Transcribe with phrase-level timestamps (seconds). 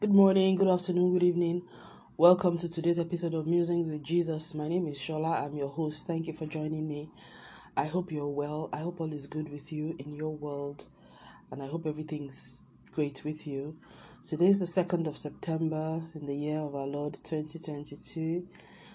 [0.00, 1.62] Good morning, good afternoon, good evening.
[2.16, 4.54] Welcome to today's episode of Musings with Jesus.
[4.54, 5.42] My name is Shola.
[5.42, 6.06] I'm your host.
[6.06, 7.10] Thank you for joining me.
[7.76, 8.68] I hope you're well.
[8.72, 10.86] I hope all is good with you in your world,
[11.50, 13.74] and I hope everything's great with you.
[14.24, 18.46] Today is the 2nd of September in the year of our Lord 2022.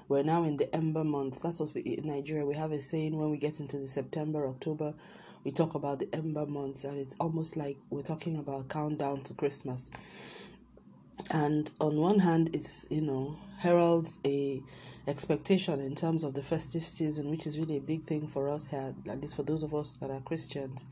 [0.08, 1.42] We're now in the Ember months.
[1.42, 2.46] That's what we in Nigeria.
[2.46, 4.94] We have a saying when we get into the September, October,
[5.44, 9.34] we talk about the Ember months, and it's almost like we're talking about countdown to
[9.34, 9.92] Christmas
[11.32, 14.62] and on one hand it's you know heralds a
[15.08, 18.68] expectation in terms of the festive season which is really a big thing for us
[18.68, 20.84] here at least for those of us that are christians.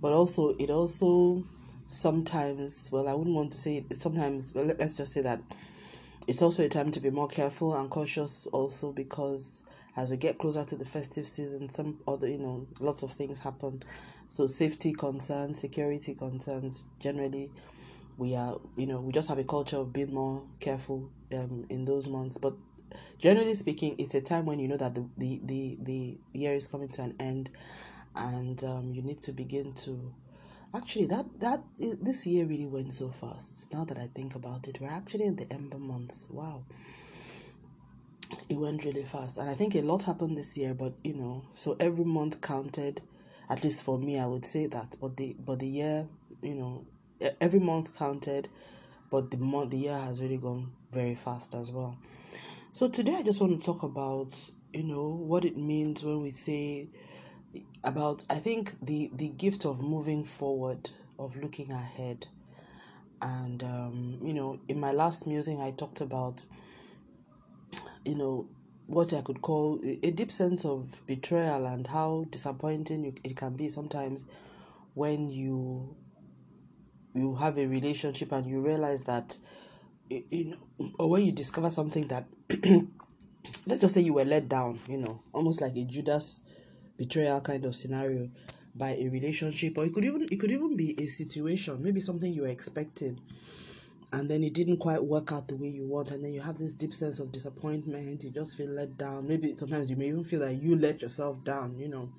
[0.00, 1.44] But also it also
[1.86, 5.40] sometimes well i wouldn't want to say it sometimes well, let's just say that
[6.26, 9.62] it's also a time to be more careful and cautious also because
[9.96, 13.38] as we get closer to the festive season some other you know lots of things
[13.38, 13.82] happen.
[14.28, 17.50] So safety concerns security concerns generally
[18.16, 21.84] we are you know we just have a culture of being more careful um in
[21.84, 22.38] those months.
[22.38, 22.54] But
[23.18, 26.66] generally speaking it's a time when you know that the the the, the year is
[26.66, 27.50] coming to an end
[28.16, 30.12] and um, you need to begin to
[30.74, 33.72] actually that that this year really went so fast.
[33.72, 36.28] Now that i think about it we're actually in the ember months.
[36.30, 36.64] Wow.
[38.48, 39.38] It went really fast.
[39.38, 43.00] And i think a lot happened this year but you know so every month counted
[43.50, 44.96] at least for me i would say that.
[45.00, 46.06] But the but the year
[46.42, 46.86] you know
[47.40, 48.48] every month counted,
[49.10, 51.98] but the month the year has really gone very fast as well.
[52.72, 54.34] So today I just want to talk about
[54.72, 56.88] you know what it means when we say
[57.84, 62.26] about I think the the gift of moving forward of looking ahead
[63.22, 66.44] and um, you know in my last musing I talked about
[68.04, 68.48] you know
[68.86, 73.68] what I could call a deep sense of betrayal and how disappointing it can be
[73.68, 74.24] sometimes
[74.94, 75.96] when you
[77.14, 79.38] you have a relationship and you realize that
[80.10, 82.24] you know or when you discover something that
[83.66, 86.42] let's just say you were let down you know almost like a judas
[86.96, 88.28] betrayal kind of scenario
[88.74, 92.32] by a relationship or it could even it could even be a situation maybe something
[92.32, 93.18] you were expecting
[94.12, 96.56] and then it didn't quite work out the way you want and then you have
[96.56, 99.26] this deep sense of disappointment you just feel let down.
[99.26, 102.10] Maybe sometimes you may even feel that you let yourself down you know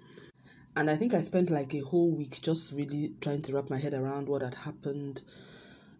[0.75, 3.77] and I think I spent like a whole week just really trying to wrap my
[3.77, 5.21] head around what had happened.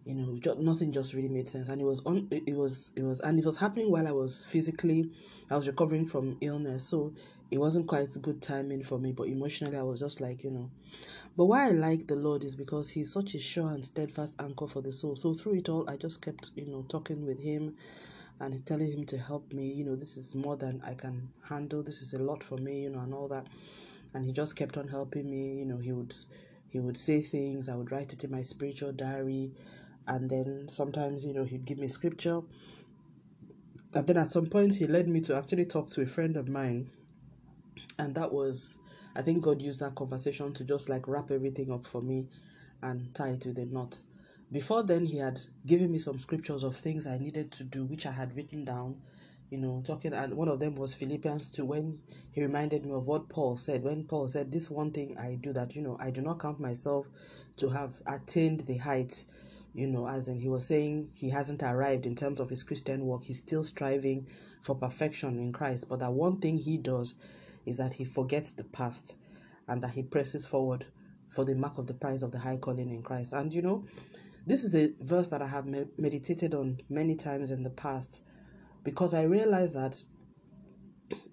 [0.04, 2.28] You know, just, nothing just really made sense, and it was on.
[2.30, 5.10] It, was it was, and it was happening while I was physically,
[5.50, 7.12] I was recovering from illness, so
[7.50, 9.10] it wasn't quite good timing for me.
[9.10, 10.70] But emotionally, I was just like you know.
[11.36, 14.68] But why I like the Lord is because He's such a sure and steadfast anchor
[14.68, 15.16] for the soul.
[15.16, 17.74] So through it all, I just kept you know talking with Him
[18.40, 21.82] and telling him to help me you know this is more than i can handle
[21.82, 23.46] this is a lot for me you know and all that
[24.16, 26.14] and he just kept on helping me you know he would
[26.68, 29.52] he would say things i would write it in my spiritual diary
[30.08, 32.40] and then sometimes you know he'd give me scripture.
[33.92, 36.48] And then at some point he led me to actually talk to a friend of
[36.48, 36.90] mine
[37.98, 38.76] and that was
[39.14, 42.28] i think god used that conversation to just like wrap everything up for me
[42.82, 44.02] and tie it with a knot.
[44.52, 48.06] Before then he had given me some scriptures of things i needed to do which
[48.06, 48.96] i had written down
[49.50, 52.00] you know, talking, and one of them was Philippians 2 when
[52.32, 53.82] he reminded me of what Paul said.
[53.82, 56.58] When Paul said, This one thing I do that, you know, I do not count
[56.58, 57.06] myself
[57.58, 59.24] to have attained the height,
[59.72, 63.06] you know, as in he was saying he hasn't arrived in terms of his Christian
[63.06, 63.24] work.
[63.24, 64.26] He's still striving
[64.62, 65.88] for perfection in Christ.
[65.88, 67.14] But that one thing he does
[67.64, 69.16] is that he forgets the past
[69.68, 70.86] and that he presses forward
[71.28, 73.32] for the mark of the prize of the high calling in Christ.
[73.32, 73.84] And, you know,
[74.46, 75.66] this is a verse that I have
[75.98, 78.22] meditated on many times in the past
[78.86, 80.00] because I realize that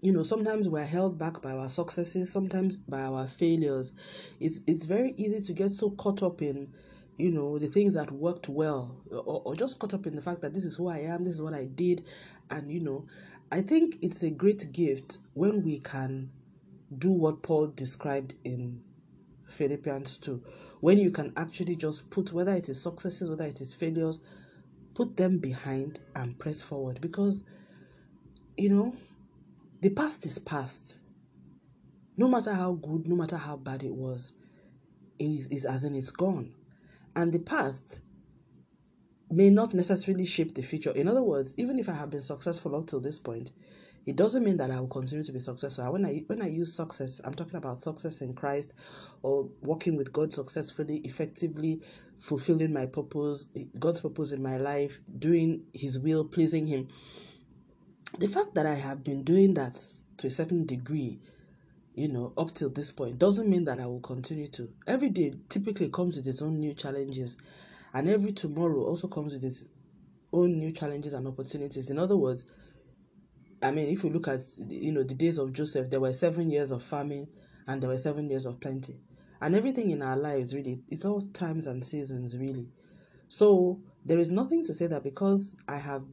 [0.01, 3.93] you know sometimes we're held back by our successes sometimes by our failures.
[4.39, 6.73] It's it's very easy to get so caught up in
[7.17, 10.41] you know the things that worked well or, or just caught up in the fact
[10.41, 12.03] that this is who i am this is what i did.
[12.49, 13.05] And you know
[13.51, 16.31] i think it's a great gift when we can
[16.97, 18.81] do what paul described in
[19.45, 20.43] philippians 2
[20.79, 24.19] when you can actually just put whether it is successes whether it is failures
[24.93, 27.43] put them behind and press forward because
[28.57, 28.95] you know
[29.81, 30.99] the past is past.
[32.15, 34.33] No matter how good no matter how bad it was
[35.19, 36.53] is is as in it's gone.
[37.15, 37.99] And the past
[39.29, 40.91] may not necessarily shape the future.
[40.91, 43.51] In other words even if i have been successful up till this point
[44.05, 45.91] it doesn't mean that I will continue to be successful.
[45.91, 48.73] When I when I use success, I'm talking about success in Christ
[49.21, 51.81] or working with God successfully, effectively,
[52.23, 53.47] fulfilling my purpose,
[53.77, 56.87] God's purpose in my life, doing his will, pleasing him.
[58.17, 59.77] The fact that I have been doing that
[60.17, 61.19] to a certain degree,
[61.95, 64.69] you know, up till this point doesn't mean that I will continue to.
[64.87, 67.37] Every day typically comes with its own new challenges
[67.93, 69.65] And every tomorrow also comes with its
[70.31, 71.91] own new challenges and opportunities.
[71.91, 72.45] In other words,
[73.61, 76.49] I mean, if we look at you know the days of Joseph, there were seven
[76.49, 77.27] years of famine
[77.67, 78.99] and there were seven years of plenty,
[79.43, 82.69] and everything in our lives really it's all times and seasons really.
[83.27, 86.03] So there is nothing to say that because I have,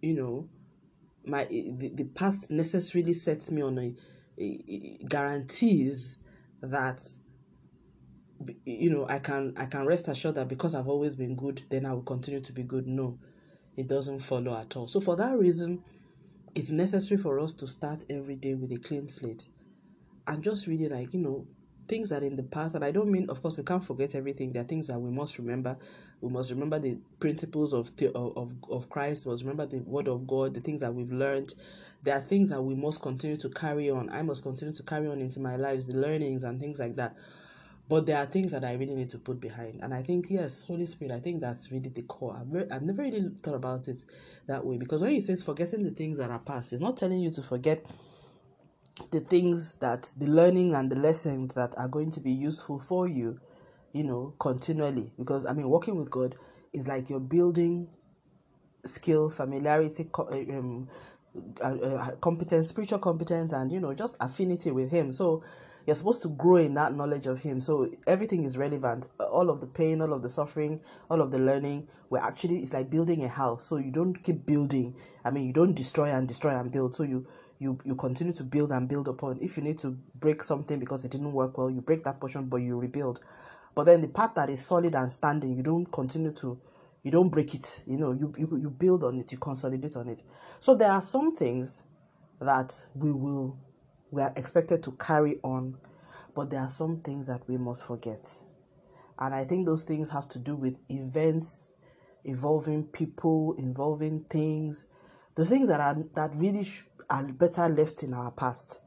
[0.00, 0.48] you know,
[1.26, 3.94] my the, the past necessarily sets me on a,
[4.38, 6.18] a, a guarantees
[6.62, 7.02] that
[8.66, 11.86] you know i can i can rest assured that because i've always been good then
[11.86, 13.18] i will continue to be good no
[13.76, 15.82] it doesn't follow at all so for that reason
[16.54, 19.48] it's necessary for us to start every day with a clean slate
[20.26, 21.46] and just really like you know
[21.88, 24.52] things that in the past and i don't mean of course we can't forget everything
[24.52, 25.76] there are things that we must remember
[26.20, 30.08] we must remember the principles of the, of, of christ we must remember the word
[30.08, 31.54] of god the things that we've learned
[32.02, 35.08] there are things that we must continue to carry on i must continue to carry
[35.08, 37.14] on into my lives the learnings and things like that
[37.88, 39.80] but there are things that I really need to put behind.
[39.82, 42.36] And I think, yes, Holy Spirit, I think that's really the core.
[42.40, 44.02] I've, re- I've never really thought about it
[44.46, 44.78] that way.
[44.78, 47.42] Because when he says forgetting the things that are past, it's not telling you to
[47.42, 47.84] forget
[49.10, 53.08] the things that the learning and the lessons that are going to be useful for
[53.08, 53.40] you,
[53.92, 55.12] you know, continually.
[55.18, 56.36] Because, I mean, working with God
[56.72, 57.88] is like you're building
[58.84, 60.88] skill, familiarity, um,
[61.60, 65.10] uh, uh, competence, spiritual competence, and, you know, just affinity with Him.
[65.12, 65.42] So,
[65.86, 67.60] you're supposed to grow in that knowledge of him.
[67.60, 69.08] So everything is relevant.
[69.20, 70.80] All of the pain all of the suffering
[71.10, 73.64] all of the learning we're actually it's like building a house.
[73.64, 74.94] So you don't keep building.
[75.24, 76.94] I mean you don't destroy and destroy and build.
[76.94, 77.26] So you
[77.58, 79.38] you you continue to build and build upon.
[79.40, 82.46] If you need to break something because it didn't work well you break that portion
[82.46, 83.20] but you rebuild.
[83.74, 86.58] But then the part that is solid and standing you don't continue to
[87.02, 87.82] you don't break it.
[87.86, 90.22] You know you, you you build on it you consolidate on it.
[90.60, 91.82] So there are some things
[92.40, 93.58] that we will
[94.10, 95.76] we are expected to carry on,
[96.34, 98.30] but there are some things that we must forget.
[99.18, 101.74] And I think those things have to do with events
[102.24, 104.88] involving people, involving things,
[105.34, 106.64] the things that are that really
[107.10, 108.82] are better left in our past.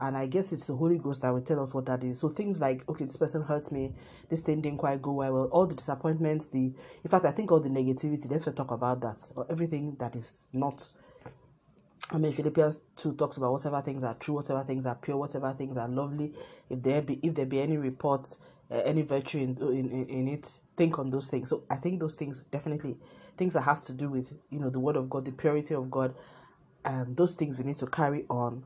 [0.00, 2.18] And I guess it's the Holy Ghost that will tell us what that is.
[2.18, 3.92] So things like, okay, this person hurts me,
[4.28, 6.72] this thing didn't quite go well, all the disappointments, the
[7.04, 9.30] in fact I think all the negativity, let's talk about that.
[9.36, 10.90] Or everything that is not
[12.10, 15.52] I mean, Philippians 2 talks about whatever things are true, whatever things are pure, whatever
[15.54, 16.32] things are lovely.
[16.68, 18.38] If there be if there be any reports,
[18.70, 21.48] uh, any virtue in, in in it, think on those things.
[21.48, 22.98] So I think those things definitely
[23.36, 25.90] things that have to do with you know the word of God, the purity of
[25.90, 26.14] God.
[26.84, 28.64] Um, those things we need to carry on,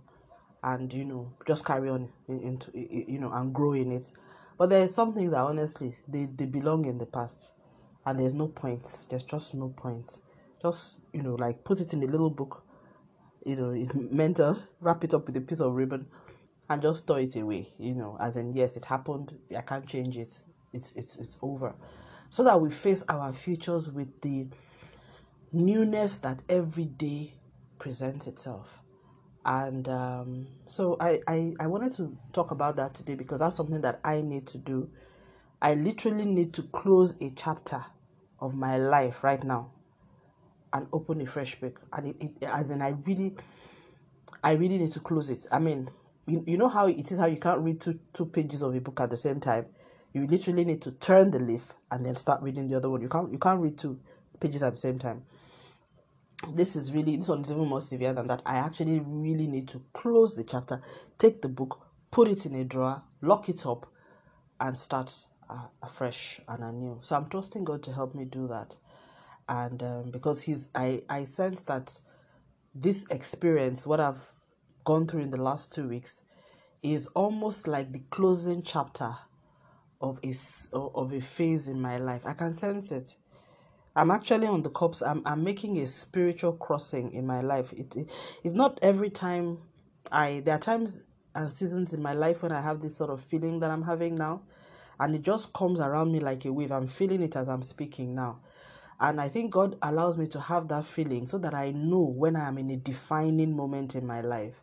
[0.63, 4.11] and you know just carry on into you know and grow in it.
[4.59, 7.53] But there are some things that honestly they they belong in the past,
[8.05, 8.87] and there's no point.
[9.09, 10.19] There's just no point.
[10.61, 12.65] Just you know like put it in a little book
[13.45, 16.07] you know, to wrap it up with a piece of ribbon
[16.69, 20.19] and just throw it away, you know, as in yes, it happened, I can't change
[20.19, 20.39] it.
[20.73, 21.75] It's it's it's over.
[22.31, 24.49] So that we face our futures with the
[25.51, 27.33] newness that every day
[27.79, 28.69] presents itself.
[29.45, 33.81] And um, so I, I, I wanted to talk about that today because that's something
[33.81, 34.91] that I need to do.
[35.63, 37.85] I literally need to close a chapter
[38.41, 39.71] of my life right now
[40.73, 41.81] and open a fresh book.
[41.93, 43.35] And it, it as in i really
[44.45, 45.47] i really need to close it.
[45.51, 45.89] I mean
[46.27, 48.81] you, you know how it is how you can't read two two pages of a
[48.81, 49.67] book at the same time?
[50.13, 53.01] You literally need to turn the leaf and then start reading the other one.
[53.01, 53.99] You can't you can't read two
[54.41, 55.23] pages at the same time
[56.55, 59.67] this is really this one is even more severe than that i actually really need
[59.67, 60.81] to close the chapter
[61.19, 63.87] take the book put it in a drawer lock it up
[64.61, 65.13] and start
[65.51, 68.77] uh, afresh and anew so i'm trusting god to help me do that
[69.49, 71.99] and um, because he's I I sense that
[72.75, 74.31] this experience, what I've
[74.85, 76.23] gone through in the last two weeks,
[76.83, 79.17] is almost like the closing chapter
[80.01, 80.35] of a
[80.75, 82.23] of a phase in my life.
[82.27, 83.15] I can sense it.
[83.97, 85.03] I'm actually on the cups.
[85.03, 87.73] I'm I'm making a spiritual crossing in my life.
[87.73, 88.11] It, it
[88.45, 89.59] it's not every time
[90.13, 91.05] I there are times
[91.35, 94.15] and seasons in my life when I have this sort of feeling that I'm having
[94.15, 94.43] now,
[94.99, 96.73] and it just comes around me like a wave.
[96.73, 98.41] I'm feeling it as I'm speaking now.
[99.01, 102.35] And I think God allows me to have that feeling so that I know when
[102.35, 104.61] I am in a defining moment in my life.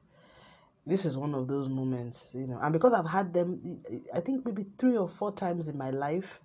[0.85, 2.59] This is one of those moments, you know.
[2.61, 3.81] And because I've had them,
[4.13, 6.41] I think maybe three or four times in my life,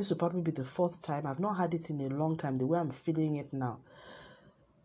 [0.00, 1.26] this will probably be the fourth time.
[1.26, 3.80] I've not had it in a long time, the way I'm feeling it now.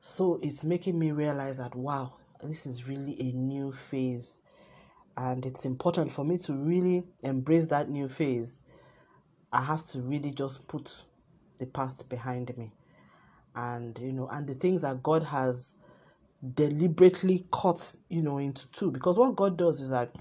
[0.01, 4.39] So it's making me realize that, wow, this is really a new phase.
[5.15, 8.61] And it's important for me to really embrace that new phase.
[9.53, 11.03] I have to really just put
[11.59, 12.73] the past behind me
[13.55, 15.75] and you know and the things that god has
[16.53, 20.13] deliberately cut you know into two because what god does is that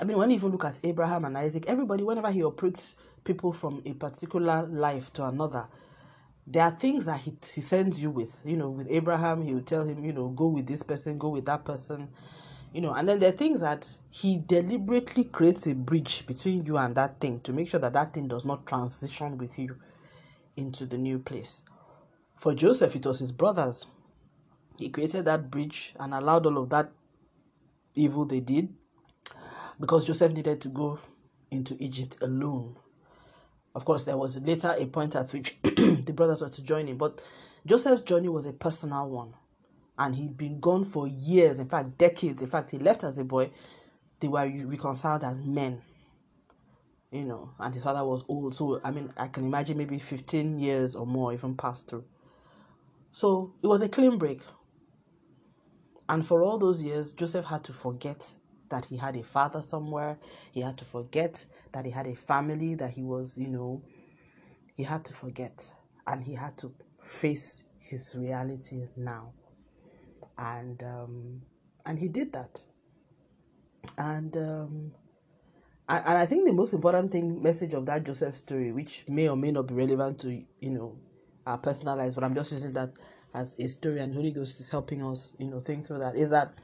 [0.00, 3.52] i mean when you even look at abraham and isaac everybody whenever he operates people
[3.52, 5.68] from a particular life to another,
[6.46, 8.40] there are things that he, he sends you with.
[8.44, 11.28] You know, with Abraham, he will tell him, you know, go with this person, go
[11.28, 12.08] with that person.
[12.72, 16.78] You know, and then there are things that he deliberately creates a bridge between you
[16.78, 19.76] and that thing to make sure that that thing does not transition with you
[20.56, 21.62] into the new place.
[22.36, 23.86] For Joseph, it was his brothers.
[24.78, 26.90] He created that bridge and allowed all of that
[27.94, 28.68] evil they did
[29.78, 30.98] because Joseph needed to go
[31.50, 32.76] into Egypt alone.
[33.74, 36.96] Of course, there was later a point at which the brothers were to join him,
[36.96, 37.20] but
[37.66, 39.34] Joseph's journey was a personal one.
[39.98, 42.40] And he'd been gone for years, in fact, decades.
[42.42, 43.50] In fact, he left as a boy.
[44.18, 45.82] They were reconciled as men,
[47.10, 48.54] you know, and his father was old.
[48.54, 52.04] So, I mean, I can imagine maybe 15 years or more even passed through.
[53.12, 54.40] So, it was a clean break.
[56.08, 58.32] And for all those years, Joseph had to forget
[58.70, 60.18] that he had a father somewhere.
[60.52, 63.82] He had to forget that he had a family, that he was, you know,
[64.76, 65.70] he had to forget.
[66.06, 66.72] And he had to
[67.02, 69.32] face his reality now.
[70.38, 71.42] And um,
[71.84, 72.62] and he did that.
[73.98, 74.92] And um,
[75.88, 79.36] and I think the most important thing message of that Joseph story, which may or
[79.36, 80.96] may not be relevant to you know
[81.46, 82.90] our personal lives, but I'm just using that
[83.34, 86.16] as a story, and Holy Ghost is helping us, you know, think through that.
[86.16, 86.54] Is that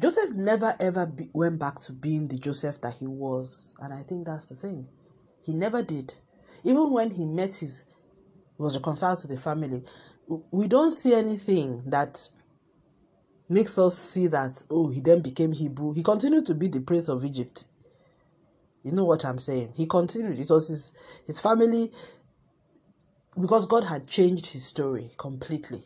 [0.00, 4.02] Joseph never ever be, went back to being the Joseph that he was, and I
[4.02, 4.88] think that's the thing.
[5.44, 6.14] He never did.
[6.64, 7.84] Even when he met his,
[8.58, 9.82] was reconciled to the family,
[10.50, 12.28] we don't see anything that
[13.48, 15.92] makes us see that oh he then became Hebrew.
[15.92, 17.64] He continued to be the prince of Egypt.
[18.82, 19.72] You know what I'm saying?
[19.76, 20.38] He continued.
[20.38, 20.92] It was his
[21.26, 21.92] his family
[23.38, 25.82] because God had changed his story completely.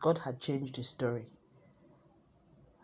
[0.00, 1.26] God had changed his story.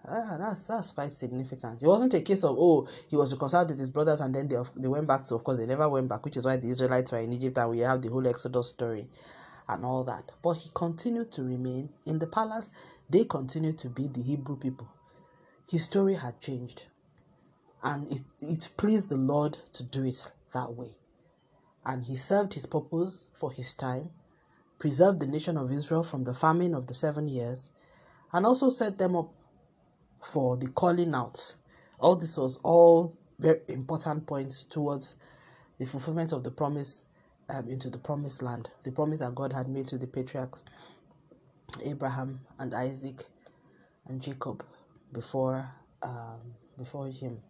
[0.09, 1.83] Ah, that's that's quite significant.
[1.83, 4.57] It wasn't a case of oh he was reconciled with his brothers and then they
[4.77, 5.25] they went back.
[5.25, 7.59] So of course they never went back, which is why the Israelites were in Egypt
[7.59, 9.09] and we have the whole Exodus story
[9.69, 10.31] and all that.
[10.43, 12.73] But he continued to remain in the palace.
[13.11, 14.89] They continued to be the Hebrew people.
[15.69, 16.87] His story had changed,
[17.83, 20.97] and it it pleased the Lord to do it that way.
[21.85, 24.11] And he served his purpose for his time,
[24.79, 27.71] preserved the nation of Israel from the famine of the seven years,
[28.33, 29.33] and also set them up
[30.21, 31.55] for the calling out.
[32.01, 35.17] All this was all very important points towards
[35.79, 37.05] the fulfillment of the promise
[37.49, 40.65] um, into the promised land, the promise that God had made to the patriarchs,
[41.85, 43.25] Abraham and Isaac
[44.07, 44.65] and Jacob,
[45.13, 45.71] before
[46.03, 46.41] um,
[46.79, 47.41] before him.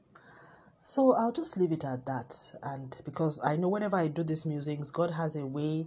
[0.82, 4.46] So I'll just leave it at that, and because I know whenever I do these
[4.46, 5.86] musings, God has a way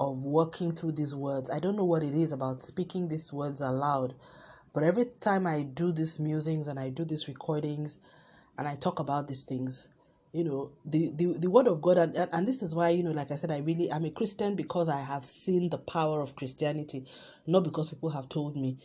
[0.00, 1.50] of working through these words.
[1.50, 4.14] I don't know what it is about speaking these words aloud,
[4.74, 7.98] but every time I do these musings and I do these recordings
[8.58, 9.88] and I talk about these things,
[10.32, 13.12] you know, the, the, the word of God, and, and this is why, you know,
[13.12, 16.36] like I said, I really, I'm a Christian because I have seen the power of
[16.36, 17.06] Christianity,
[17.46, 18.78] not because people have told me.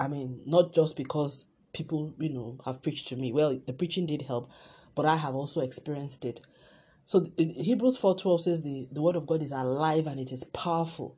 [0.00, 3.32] I mean, not just because people, you know, have preached to me.
[3.32, 4.50] Well, the preaching did help,
[4.96, 6.42] but I have also experienced it.
[7.06, 11.16] So Hebrews 4.12 says the, the word of God is alive and it is powerful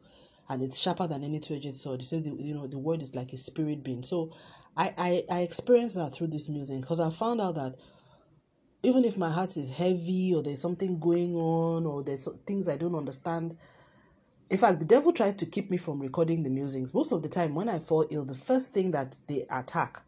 [0.52, 2.04] and it's sharper than any two-edged sword.
[2.04, 4.02] Say the, you know the word is like a spirit being.
[4.02, 4.35] So
[4.76, 7.76] I I, I experienced that through this music because I found out that
[8.82, 12.76] even if my heart is heavy or there's something going on or there's things I
[12.76, 13.56] don't understand.
[14.50, 16.92] In fact, the devil tries to keep me from recording the musings.
[16.92, 20.02] Most of the time, when I fall ill, the first thing that they attack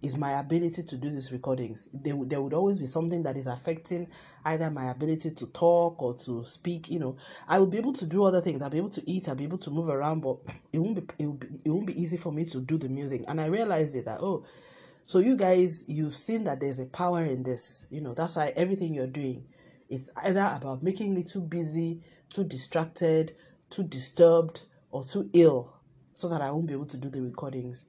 [0.00, 1.88] is my ability to do these recordings.
[1.92, 4.08] There, there would always be something that is affecting
[4.44, 6.88] either my ability to talk or to speak.
[6.88, 7.16] You know,
[7.48, 8.62] I will be able to do other things.
[8.62, 9.28] I'll be able to eat.
[9.28, 10.38] I'll be able to move around, but
[10.72, 13.24] it won't be it, be, it won't be easy for me to do the music.
[13.26, 14.44] And I realized it that oh,
[15.04, 17.86] so you guys, you've seen that there's a power in this.
[17.90, 19.46] You know, that's why everything you're doing
[19.88, 23.34] is either about making me too busy, too distracted,
[23.70, 25.74] too disturbed, or too ill,
[26.12, 27.84] so that I won't be able to do the recordings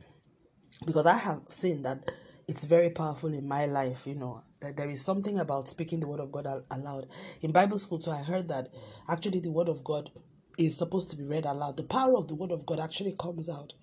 [0.86, 2.12] because I have seen that
[2.48, 6.08] it's very powerful in my life, you know, that there is something about speaking the
[6.08, 7.08] word of God aloud.
[7.42, 8.70] In Bible school, too, I heard that
[9.10, 10.10] actually the word of God
[10.58, 11.78] is supposed to be read aloud.
[11.78, 13.74] The power of the word of God actually comes out.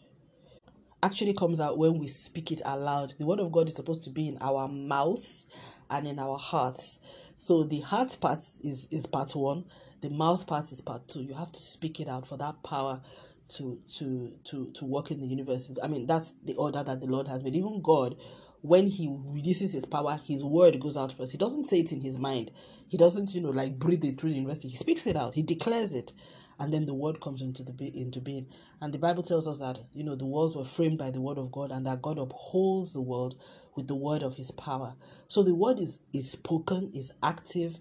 [1.02, 3.14] Actually comes out when we speak it aloud.
[3.18, 5.46] The word of God is supposed to be in our mouths
[5.90, 6.98] and in our hearts.
[7.36, 9.64] So the heart part is, is part one,
[10.00, 11.22] the mouth part is part two.
[11.22, 13.00] You have to speak it out for that power
[13.48, 15.70] to to to to work in the universe.
[15.82, 17.54] I mean, that's the order that the Lord has made.
[17.54, 18.16] Even God,
[18.62, 21.32] when He releases His power, His word goes out first.
[21.32, 22.50] He doesn't say it in His mind.
[22.88, 24.68] He doesn't, you know, like breathe it through the university.
[24.68, 25.34] He speaks it out.
[25.34, 26.12] He declares it,
[26.58, 28.46] and then the word comes into the into being.
[28.80, 31.38] And the Bible tells us that you know the worlds were framed by the word
[31.38, 33.36] of God, and that God upholds the world
[33.76, 34.94] with the word of His power.
[35.28, 37.78] So the word is is spoken, is active,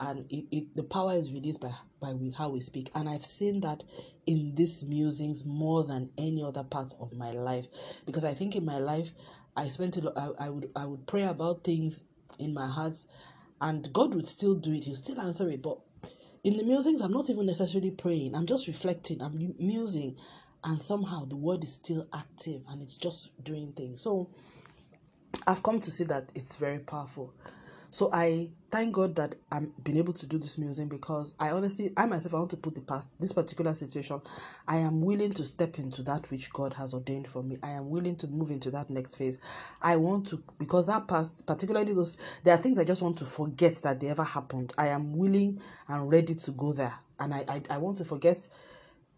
[0.00, 2.90] and it, it the power is released by by we, how we speak.
[2.94, 3.84] And i've seen that
[4.26, 7.66] in these musings more than any other part of my life.
[8.06, 9.12] Because i think in my life
[9.56, 12.02] i spent a lot I, I would i would pray about things
[12.38, 12.94] in my heart
[13.60, 14.84] and god would still do it.
[14.84, 15.62] He'll still answer it.
[15.62, 15.78] But
[16.42, 18.34] in the musings i'm not even necessarily praying.
[18.34, 19.22] I'm just reflecting.
[19.22, 20.16] I'm musing.
[20.62, 24.00] And somehow the word is still active and it's just doing things.
[24.00, 24.30] So
[25.46, 27.34] i've come to see that it's very powerful
[27.90, 31.92] so I thank God that I'm been able to do this musing because I honestly,
[31.96, 34.20] I myself, I want to put the past this particular situation.
[34.68, 37.58] I am willing to step into that which God has ordained for me.
[37.62, 39.38] I am willing to move into that next phase.
[39.82, 43.26] I want to because that past, particularly those, there are things I just want to
[43.26, 44.72] forget that they ever happened.
[44.78, 48.46] I am willing and ready to go there, and I I, I want to forget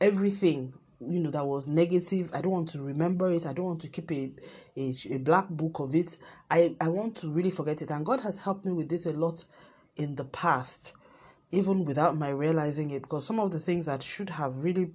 [0.00, 0.74] everything
[1.08, 3.88] you know that was negative i don't want to remember it i don't want to
[3.88, 4.30] keep a,
[4.76, 6.16] a, a black book of it
[6.50, 9.12] I, I want to really forget it and god has helped me with this a
[9.12, 9.44] lot
[9.96, 10.92] in the past
[11.50, 14.92] even without my realizing it because some of the things that should have really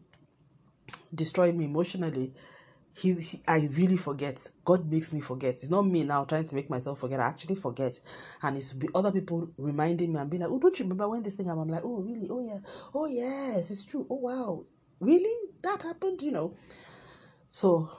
[1.13, 2.33] destroyed me emotionally
[2.93, 4.49] he, he, I really forget.
[4.65, 5.53] God makes me forget.
[5.53, 7.19] It's not me now trying to make myself forget.
[7.19, 7.99] I actually forget,
[8.41, 11.21] and it's be other people reminding me and being like, "Oh, don't you remember when
[11.21, 12.27] this thing happened?" I'm like, "Oh, really?
[12.27, 12.57] Oh yeah.
[12.95, 14.07] Oh yes, it's true.
[14.09, 14.65] Oh wow
[14.99, 15.51] really?
[15.63, 16.55] That happened you know?
[17.51, 17.89] So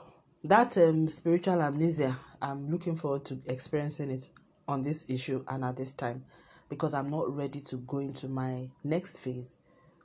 [0.43, 4.29] that um spiritual amnesia i'm looking forward to experiencing it
[4.69, 6.23] on this issue and at this time
[6.69, 9.57] because i'm not ready to go into my next phase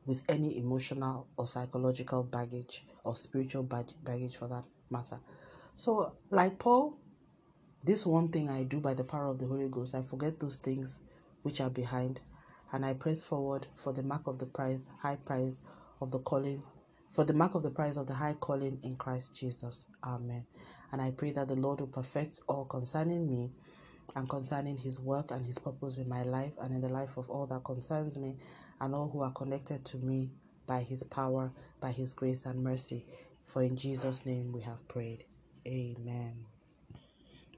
[0.07, 5.19] with any emotional or psychological baggage or spiritual baggage for that matter.
[5.77, 6.99] So like paul
[7.85, 10.57] this one thing i do by the power of the holy ghost i forget those
[10.57, 11.01] things
[11.43, 12.21] which are behind
[12.73, 15.61] and i press forward for the mark of the prize high prize
[16.01, 16.63] of the calling
[17.15, 19.87] for the mark of the prize of the high calling in Christ Jesus.
[20.05, 20.45] Amen.
[20.93, 23.53] And I pray that the Lord will perfect all concerning me
[24.17, 27.31] and concerning his work and his purpose in my life and in the life of
[27.31, 28.37] all that concerns me
[28.81, 30.31] and all who are connected to me
[30.67, 33.07] by his power, by his grace and mercy.
[33.47, 35.25] For in Jesus' name we have prayed.
[35.67, 36.45] Amen.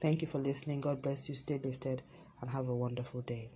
[0.01, 0.81] Thank you for listening.
[0.81, 1.35] God bless you.
[1.35, 2.03] Stay lifted
[2.41, 3.49] and have a wonderful day.